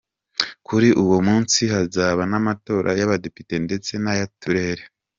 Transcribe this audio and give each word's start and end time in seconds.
Kuri 0.67 0.89
uwo 1.03 1.17
munsi 1.27 1.59
hazaba 1.73 2.21
n'amatora 2.31 2.89
y'abadepite 2.99 3.55
ndetse 3.65 3.91
n'ay'uturere. 4.03 4.83